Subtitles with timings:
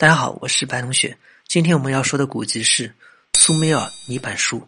[0.00, 1.18] 大家好，我是白同学。
[1.48, 2.88] 今天我们要说的古籍是
[3.36, 4.62] 苏美尔泥板书。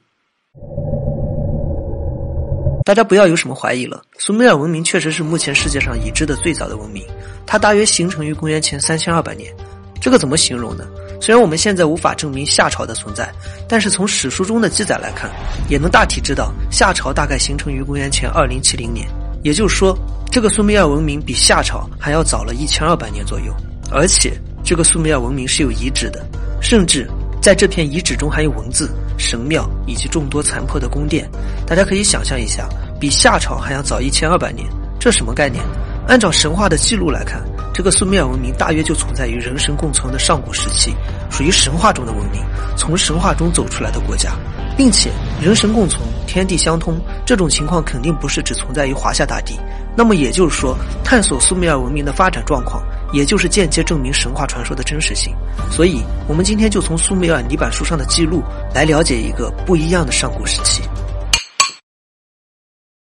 [2.85, 7.07] 大家不要有什么怀疑了，苏美尔文明确实是目前世界上已知的最早的文明，
[7.47, 9.55] 它大约形成于公元前三千二百年。
[10.01, 10.85] 这个怎么形容呢？
[11.21, 13.33] 虽然我们现在无法证明夏朝的存在，
[13.69, 15.31] 但是从史书中的记载来看，
[15.69, 19.07] 也能大体知道夏朝大概形成于公元前二零七零年。
[19.45, 19.97] 也就是说，
[20.29, 23.55] 这个苏美尔文明比夏朝还要早了一千二百年左右，
[23.93, 24.37] 而且。
[24.71, 26.25] 这个苏美尔文明是有遗址的，
[26.61, 27.05] 甚至
[27.43, 28.89] 在这片遗址中还有文字、
[29.19, 31.29] 神庙以及众多残破的宫殿。
[31.67, 32.69] 大家可以想象一下，
[33.01, 34.65] 比夏朝还要早一千二百年，
[35.01, 35.61] 这什么概念？
[36.07, 37.43] 按照神话的记录来看，
[37.75, 40.95] 这个苏美尔文明大约就存在于人神共存的上古时期，
[41.33, 42.41] 属于神话中的文明，
[42.77, 44.37] 从神话中走出来的国家，
[44.77, 45.11] 并且
[45.43, 46.97] 人神共存、天地相通，
[47.27, 49.59] 这种情况肯定不是只存在于华夏大地。
[49.97, 52.81] 那么也就是说，探索苏美尔文明的发展状况。
[53.13, 55.35] 也就是间接证明神话传说的真实性，
[55.71, 58.43] 所以，我们今天就从苏美尔泥板书上的记录
[58.75, 60.83] 来了解一个不一样的上古时期。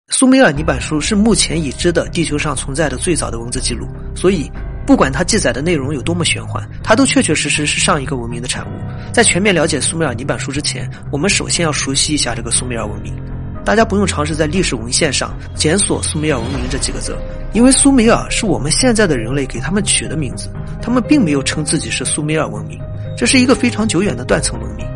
[0.09, 4.51] 苏美尔泥板书是目前已知的地球上存在的最早的文字记录，所以，
[4.87, 8.71] 不管它记载的内容有多么玄幻，它都确确实实是上一个文明的产物。
[9.13, 13.15] 在全面了解苏美尔泥板书之前，我们首先要熟悉一下这个苏美尔文明。
[13.65, 17.19] 大家不用尝试在历史文献上检索“苏美尔文明”这几个字，
[17.53, 20.51] 因为苏美尔是我们现在的人类给他们取的名字，
[20.83, 22.79] 他们并没有称自己是苏美尔文明，
[23.17, 24.87] 这是一个非常久远的断层文明。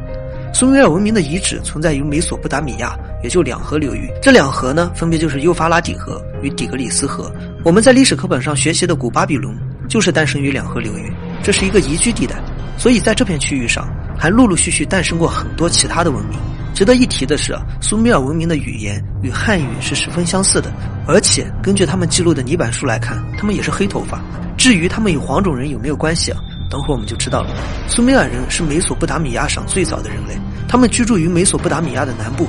[0.53, 4.11] 苏美尔文明的遗址存在于美索不达米亚，也就两河流域。
[4.21, 7.33] 这两河呢，分别就是幼发拉底河与底格里斯河。
[7.65, 9.56] 我们在历史课本上学习的古巴比伦，
[9.89, 11.12] 就是诞生于两河流域，
[11.43, 12.34] 这是一个宜居地带。
[12.77, 16.37] 所以在这片区域上，还陆陆续续诞生过很多其他的文明。
[16.74, 20.72] 值得一提的是，苏美尔文明的语言与汉语是十分相似的，
[21.06, 24.20] 而且根据他们记录的泥板书来看，他们也是黑头发。
[24.56, 26.38] 至于他们与黄种人有没有关系啊？
[26.70, 27.50] 等会儿我们就知道了。
[27.88, 32.46] 苏美尔人是美索不达米亚上最早的人类，他们居住于美索不达米亚的南部，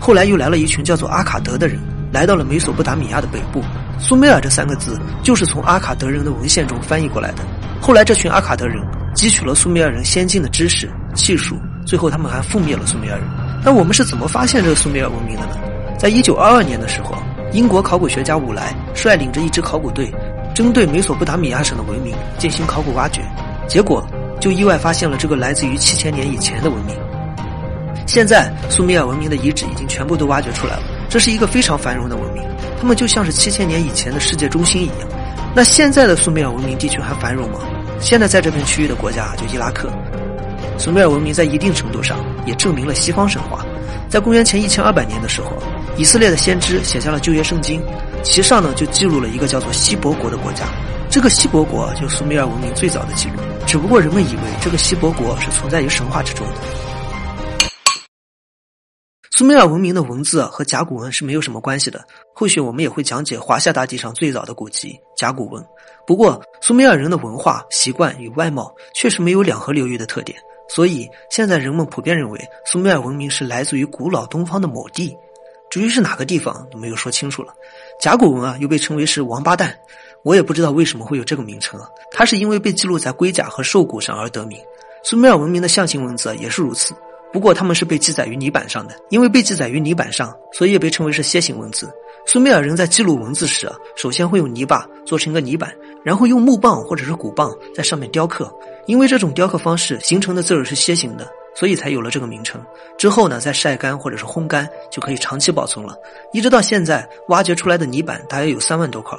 [0.00, 1.78] 后来又来了一群叫做阿卡德的人，
[2.12, 3.62] 来到了美索不达米亚的北部。
[3.98, 7.44] 苏美尔这三个字就是从阿卡德人的文献中翻译过来的。
[7.80, 8.76] 后来这群阿卡德人
[9.14, 13.26] 汲取了苏美尔人先进的知识、技术，最后他们还覆灭了苏美尔人。
[13.64, 15.56] 那我们是怎么发现这个苏美尔文明的呢？
[15.98, 17.14] 在一九二二年的时候，
[17.50, 20.12] 英国考古学家伍莱率领着一支考古队，
[20.54, 23.22] 针对美索不达米亚省的文明进行考古挖掘，
[23.66, 24.06] 结果
[24.38, 26.94] 就意外发现了这个来自于七千年以前的文明。
[28.06, 32.42] 现在苏美尔文明的遗址已经全部都挖掘出来了，这是一个非常繁荣的文明，
[32.78, 35.08] 他们就像是七千年以前的世界中心一样。
[35.54, 37.60] 那现在的苏美尔文明地区还繁荣吗？
[37.98, 39.88] 现在在这片区域的国家就伊拉克。
[40.76, 43.64] 苏美尔文明在一定程度上也证明了西方神话。
[44.08, 45.56] 在公元前一千二百年的时候，
[45.96, 47.82] 以色列的先知写下了旧约圣经，
[48.22, 50.66] 其上呢就记录了一个叫做希伯国的国家。
[51.10, 53.36] 这个希伯国就是苏美尔文明最早的记录，
[53.66, 56.54] 只不过人们以为这个希伯国是存在于神话之中的。
[59.30, 62.04] 苏美尔文明的文字和甲骨文是没有什么关系的。
[62.32, 65.64] 后续我们也会讲解华夏大地上最早的古籍甲骨文。
[66.06, 70.38] 不过，苏美尔人的文化习惯与外貌确实没有两河流域的特点。
[70.68, 75.16] 所以，现在人们普遍认为苏美尔文明是来自于古老东方的某地，
[75.70, 77.52] 至于是哪个地方都没有说清楚了。
[78.00, 79.78] 甲骨文啊，又被称为是王八蛋，
[80.22, 81.88] 我也不知道为什么会有这个名称啊。
[82.10, 84.58] 它是因为被记录在龟甲和兽骨上而得名。
[85.02, 86.94] 苏美尔文明的象形文字也是如此，
[87.34, 91.92] 不过它们是被记载于泥板上的，因为被记载于泥板上，所以也被称为是楔形文字。
[92.26, 95.74] 苏美尔人在记录文字时，首先会用泥巴做成一个泥板，
[96.04, 98.48] 然后用木棒或者是骨棒在上面雕刻。
[98.86, 102.64] 因为这种雕刻方式形成的字儿是楔形的，所以才有了这个名称。
[102.96, 105.96] 之后呢，再晒干或者是烘干，就可以长期保存了。
[106.32, 109.18] 一直到现在，挖掘出来的泥板大约有三万多块。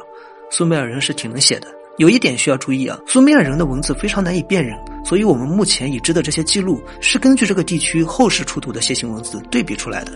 [0.49, 1.67] 苏美尔人是挺能写的。
[1.97, 10.11] 有一点需要注意啊，苏美尔人的文字非常难以辨认，所以我们目前已知的这些记录是根据这个地区后世出土的楔形文字对比出来的。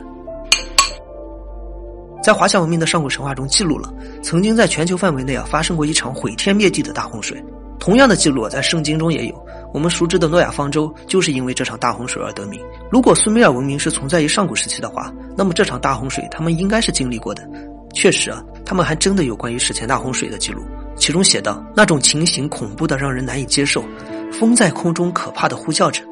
[2.22, 7.41] 在华夏文明的上古神话中记录了，曾经在全球范围内啊发生过一场毁天灭地的大洪水。
[7.79, 9.46] 同样的记录在圣经中也有。
[9.73, 12.59] 我们熟知的诺亚方舟就是因为这场大洪水而得名。
[12.91, 17.49] 如果苏美尔文明是存在于上古时期的话，那么这场大洪水他们应该是经历过的。
[17.93, 20.61] 确实啊，他们还真的有关于史前大洪水的记录，
[20.99, 23.84] 其中写道：那种情形恐怖的让人难以接受，
[24.31, 26.03] 风在空中可怕的呼叫着，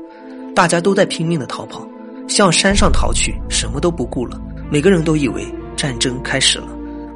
[0.56, 1.88] 大家都在拼命的逃跑，
[2.28, 4.42] 向山上逃去，什么都不顾了。
[4.72, 5.46] 每个人都以为。
[5.78, 6.68] 战争开始了，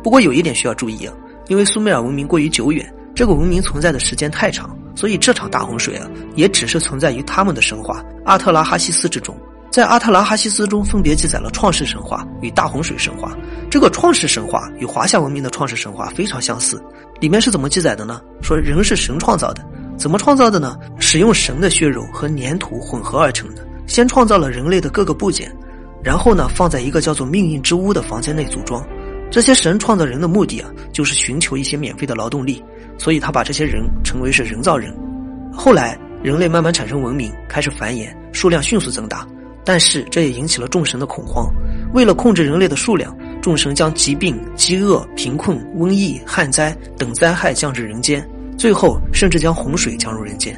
[0.04, 1.12] 不过有一点需要注意啊，
[1.48, 9.36] 因为苏美尔文明过于久远，这个文明存在的时间太长，所以这场大洪水啊，也只是存在于他们的神话阿特拉哈西斯之中。
[9.72, 13.36] 在阿特拉哈西斯中，分别记载了创世神话与大洪水神话。
[13.68, 16.80] 这个创世神话与华夏文明的创世神话非常相似，
[17.22, 18.20] 里面是怎么记载的呢？
[18.42, 19.64] 说人是神创造的。
[19.96, 20.76] 怎么创造的呢？
[21.00, 23.66] 使用神的血肉和粘土混合而成的。
[23.86, 25.56] 先创造了人类的各个部件，
[26.04, 28.84] 然后呢，放在一个叫做命运之屋的房间内组装。
[29.30, 32.64] 这些神创造人的目的啊，就是寻求一些免费的劳动力，
[32.98, 34.92] 所以他把这些人称为是人造人。
[35.54, 39.28] 后来，人类慢慢产生文明，开始繁衍，数量迅速增大。
[39.64, 41.48] 但是这也引起了众神的恐慌。
[41.94, 48.26] 为了控制人类的数量，众神将疾病、饥饿、贫困、瘟疫、旱灾等灾害降至人间，
[48.58, 50.56] 最后甚至将洪水降入人间。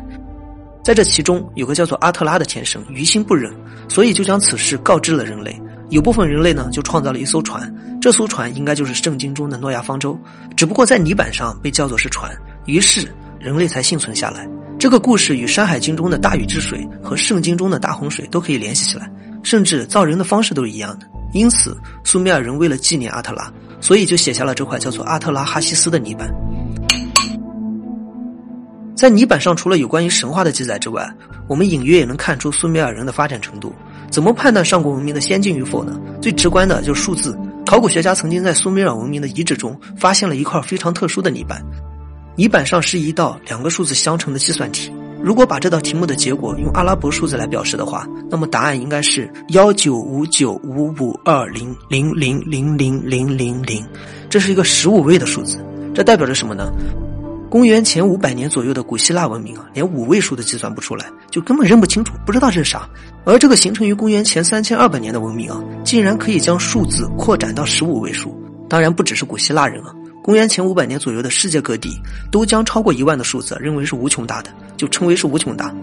[0.84, 3.52] 在这其中，有个叫做阿特拉的天神于心不忍，
[3.88, 5.58] 所以就将此事告知了人类。
[5.90, 10.20] 有部分人类呢，就创造了一艘船，这艘船应该就是圣经中的诺亚方舟，
[10.58, 12.36] 只不过在泥板上被叫做是船，
[12.66, 13.08] 于是
[13.40, 14.46] 人类才幸存下来。
[14.78, 19.10] 这个故事与《山海经》中的大禹治水和圣经中的大洪水都可以联系起来，
[19.42, 21.08] 甚至造人的方式都是一样的。
[21.34, 23.52] 因此，苏美尔人为了纪念阿特拉，
[23.82, 26.34] 所以就写下了这块叫做阿特拉哈西斯的泥板。
[28.96, 31.12] 在泥板上，除了有关于神话的记载之外，
[31.50, 33.74] 我们隐约也能看出苏美尔人的发展程度。
[34.10, 36.00] 怎么判断上古文明的先进与否呢？
[36.22, 37.38] 最直观的就是数字。
[37.66, 41.62] 考古学家曾经在苏美尔文明的遗址中发现了一块非常特殊的泥板。
[42.36, 44.92] 泥板上是一道两个数字相乘的计算题。
[45.24, 53.82] 如果把这道题目的结果用阿拉伯数字来表示的话，那么答案应该是幺九五九五五二零零零零零零零零。
[54.30, 55.64] 这是一个十五位的数字，
[55.96, 56.70] 这代表着什么呢？
[57.50, 62.90] 公元前五百年左右的古希腊文明啊，连五位数都计算不出来，就根本认不清楚，不知道这是啥。
[63.24, 68.38] 而这个形成于公元前三千二百年的文明啊，竟然可以将数字扩展到十五位数。
[68.68, 69.94] 当然，不只是古希腊人啊。
[70.24, 72.00] 公元前五百年左右的世界各地，
[72.32, 75.76] 都将超过一万的数字认为是无穷大的，就称为是无穷大。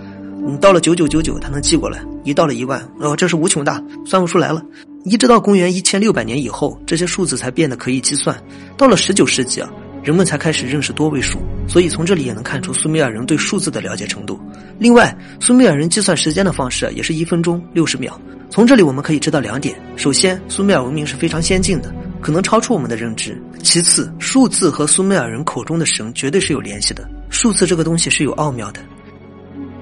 [0.47, 4.63] 你到了九九九九，它能记过来；一到了一万，哦，这是无穷大，算不出来了。
[5.05, 8.35] 一直到公元一千六百年以后，这些数字才变得可以计算。
[8.79, 9.69] 到了十九世纪啊，
[10.03, 11.39] 人们才开始认识多位数。
[11.69, 14.41] 所以从这里也能看出苏美尔人对数字的了解程度。
[14.79, 18.19] 另外，苏美尔人计算时间的方式也是一分钟六十秒。
[18.49, 21.95] 从这里我们可以知道两点：首先，苏美尔文明是非常先进的。
[22.21, 23.41] 可能超出我们的认知。
[23.63, 27.09] 其次，数字和苏美尔人口中的神绝对是有联系的。
[27.31, 28.81] 数字这个东西是有奥妙的。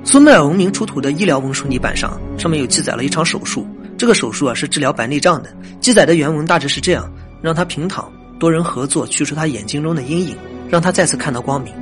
[0.05, 3.67] 苏美尔文明出土的医疗文书泥板上，上面有记载了一场手术。
[3.97, 5.55] 这个手术啊是治疗白内障的。
[5.81, 7.13] 记载的原文大致是这样：
[7.43, 10.37] 让他平躺，多人合作去除他眼睛中的阴影，
[10.71, 11.75] 让他再次看到光明。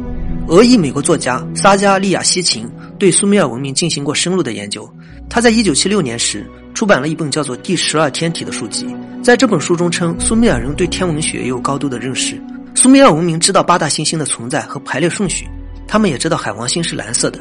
[0.48, 2.68] 俄裔美国作家撒加利亚西琴
[2.98, 4.88] 对苏美尔文明进行过深入的研究。
[5.28, 8.86] 他在一九七六年时出版了一本叫做《第十二天体》的书籍。
[9.24, 12.38] 在这本书中称，苏美尔人对天文学也有高度的认识。
[12.74, 15.48] 苏美尔文明知道八大行星的存在和排列顺序，
[15.88, 17.40] 他们也知道海王星是蓝色的。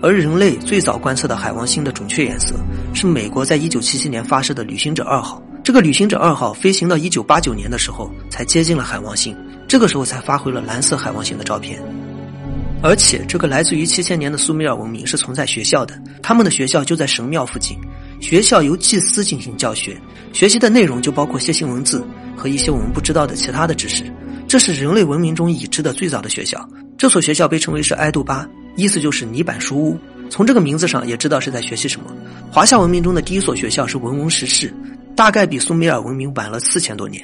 [0.00, 2.54] 而人类最早观测到海王星的准确颜色，
[2.94, 5.40] 是美国在一九七七年发射的旅行者二号。
[5.62, 9.36] 这个旅行者二号飞行到一九八九年的时候，才接近了海王星，
[9.68, 11.78] 这个时候才发回了蓝色海王星的照片。
[12.82, 17.78] 而且，这个来自于七千年的苏美尔文明是存在学校的，他们的学校就在神庙附近。
[18.20, 19.96] 学校由祭司进行教学，
[20.32, 22.04] 学习的内容就包括楔形文字
[22.36, 24.04] 和一些我们不知道的其他的知识。
[24.48, 26.68] 这是人类文明中已知的最早的学校。
[26.98, 29.98] 这所学校被称为是埃杜巴，意思就是泥板书屋。
[30.28, 32.06] 从这个名字上也知道是在学习什么。
[32.50, 34.74] 华夏文明中的第一所学校是文文石室，
[35.14, 37.22] 大概比苏美尔文明晚了四千多年。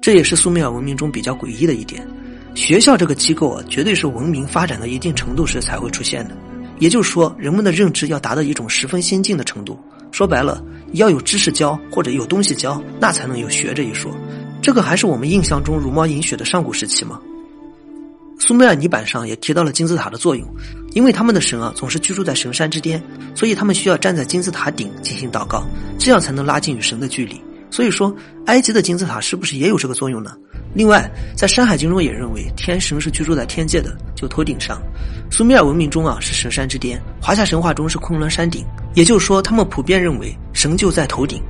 [0.00, 2.06] 这也是苏美尔文明中比较诡异的一点。
[2.54, 6.36] 学校这个机构啊，绝对是文明发展到一定程度时才会出现的。
[6.78, 9.78] 也就是说，人们的认知要达到一种十分先进的程度。
[10.10, 14.10] 说白了，要有知识教或者有东西教，那才能有学这一说。
[14.62, 17.20] 这个还是我们印象中茹毛饮血的上古时期吗？
[18.38, 20.46] 苏美尔泥板上也提到了金字塔的作用，
[20.92, 23.02] 因为他们的神啊总是居住在神山之巅，
[23.34, 25.64] 所以他们需要站在金字塔顶进行祷告，
[25.98, 27.40] 这样才能拉近与神的距离。
[27.70, 28.14] 所以说，
[28.46, 30.36] 埃及的金字塔是不是也有这个作用呢？
[30.74, 34.82] 另外，在《山海经》中也认为天神是居住在天界的，就头顶上。
[35.30, 38.64] 苏美尔文明中啊是神山之巅，华夏神话中是昆仑山顶。
[38.94, 41.40] 也就是说，他们普遍认为神就在头顶。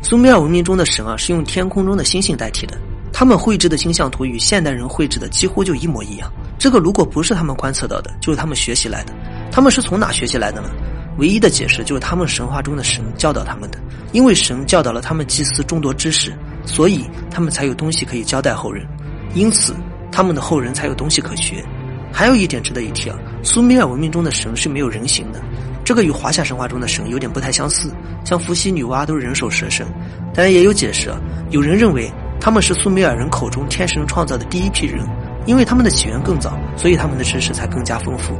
[0.00, 2.78] 苏美尔文明中的神啊是用天空中的星星代替的，
[3.12, 6.32] 他们绘制的星象图与现代人绘制的几乎就一模一样。
[6.56, 9.12] 这个如果不是他们观测到的，就是他们学习来的。
[9.50, 10.70] 他们是从哪学习来的呢？
[11.18, 13.78] 唯一的解释就是他们神话中的神教导他们的，
[14.12, 16.32] 因为神教导了他们祭祀众多知识，
[16.68, 18.86] 所以他们才有东西可以交代后人，
[19.34, 19.74] 因此
[20.12, 21.64] 他们的后人才有东西可学。
[22.12, 25.40] 还有一点值得一提啊，苏美尔文明中的神是没有人形的，
[25.84, 27.90] 这个与华夏神话中的神有点不太相似。
[28.24, 29.86] 像伏羲、女娲都是人首蛇身，
[30.34, 31.18] 当然也有解释啊，
[31.50, 32.10] 有人认为
[32.40, 35.06] 他们是苏美尔人口中天神创造的第一批人，
[35.46, 38.38] 因为他们的起源更早，所以他们的知识才更加丰富。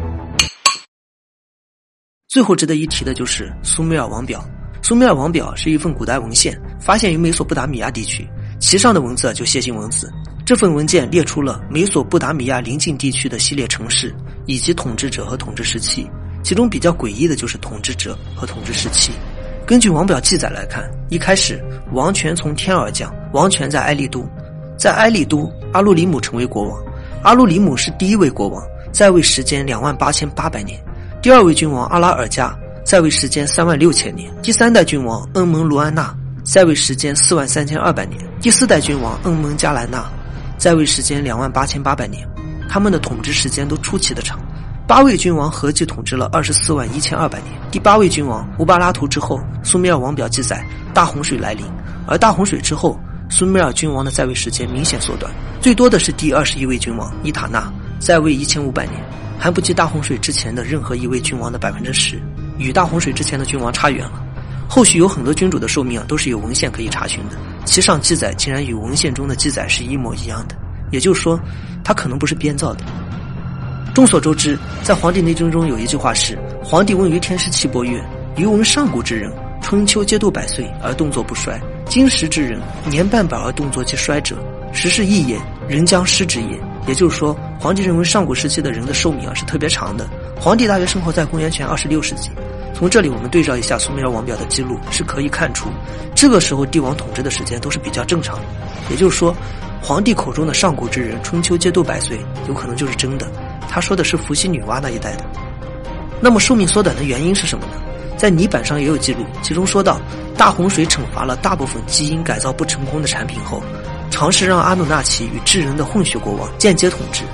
[2.27, 4.45] 最后值得一提的就是苏美尔王表。
[4.89, 8.27] 苏美尔王表是一份古代文献，发现于美索不达米亚地区。
[8.59, 10.11] 其上的文字就楔形文字。
[10.47, 14.17] 这份文件列出了美索不达米亚邻近地区的系列城市
[14.47, 16.09] 以及统治者和统治时期，
[16.43, 19.13] 其中比较诡异的就是统治者和统治时期。
[19.67, 24.27] 根据王表记载来看，一开始王权从天而降，王权在埃利都，
[24.79, 26.83] 在埃利都，阿鲁里姆成为国王。
[27.23, 30.83] 阿鲁里姆是第一位国王，在位时间两万八千八百年。
[31.21, 34.33] 第二位君王阿拉尔加在位时间三万六千年。
[34.43, 38.19] 第三代君王恩蒙卢安娜在位时间四万三千二百年。
[38.41, 40.11] 第四代君王恩蒙加兰纳。
[40.57, 42.27] 在位时间两万八千八百年，
[42.67, 44.41] 他们的统治时间都出奇的长。
[44.87, 47.53] 八位君王合计统治了二十四万一千二百年。
[47.71, 51.67] 第八位君王乌巴拉图之后，苏美尔王表记载大洪水来临，
[52.07, 55.31] 而大洪水之后，苏美尔君王的在位时间明显缩短，
[55.61, 58.95] 最多的是第二十一位君王伊塔纳，在位一千五百年，
[59.39, 62.19] 还不及大洪水之前的任何一位君王的百分之十，
[62.59, 64.23] 与大洪水之前的君王差远了。
[64.69, 70.55] 后续有很多君主的寿命啊，都是有文献可以查询的，其上记载竟然与文献中的记载是一模一样的，
[70.91, 71.41] 也就是说，
[71.83, 72.85] 他可能不是编造的。
[73.95, 77.99] 众所周知，在《黄帝内经》中有一句话是：“黄帝问于天师岐伯曰
[78.37, 84.37] ：‘余闻上古之人，春秋皆度百岁而动作不衰；今时之人，年半百而动作皆衰者，
[84.73, 85.37] 时是异也，
[85.67, 90.09] 人将失之也。’”也就是说，黄帝认为上古时期的人的寿命啊是特别长的。
[90.41, 92.31] 皇帝大约生活在公元前二十六世纪。
[92.73, 95.69] 从这里我们对照一下苏美尔王表的记录，是可以看出，
[96.15, 98.43] 这个时候帝王统治的时间都是比较正常的。
[98.89, 99.35] 也就是说，
[99.83, 103.27] 皇帝口中的上古之人，春秋皆度百岁，有可能就是真的。
[103.69, 105.25] 他说的是伏羲女娲那一代的。
[106.21, 107.73] 那么寿命缩短的原因是什么呢？
[108.17, 110.01] 在泥板上也有记录，其中说到，
[110.37, 113.61] 大洪水惩罚了大部分基因改造不成功的产品后，
[114.09, 117.25] 尝试让阿努纳奇与智人的混血国王间接统治。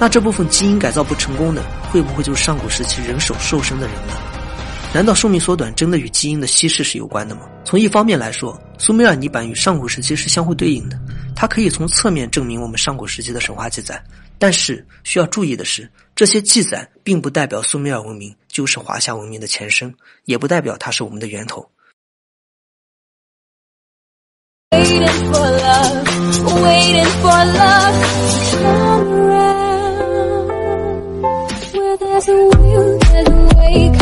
[0.00, 4.14] 那这部分基因改造不成功的，会不会就是上古时期人手瘦身的人呢？
[4.94, 7.42] 难道寿命缩短真的与基因的稀释是有关的吗？
[7.66, 10.98] 从一方面来说，苏美尔泥板与上古时期是相互对应的，
[11.36, 14.02] 它可以从侧面证明我们上古时期的神话记载。
[14.38, 21.70] 但是需要注意的是，这些记载并不代表苏美尔文明就是华夏文明的前身，也不代表它是我们的源头。
[24.72, 25.30] Waiting
[26.62, 28.89] waiting for love,
[32.20, 33.99] nothing will get away.